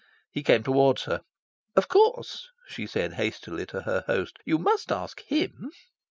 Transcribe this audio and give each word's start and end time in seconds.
He 0.31 0.41
came 0.41 0.63
towards 0.63 1.03
her. 1.03 1.21
"Of 1.75 1.87
course," 1.87 2.49
she 2.67 2.87
said 2.87 3.13
hastily 3.13 3.67
to 3.67 3.83
her 3.83 4.03
host, 4.07 4.39
"you 4.45 4.57
must 4.57 4.91
ask 4.91 5.21
HIM." 5.27 5.69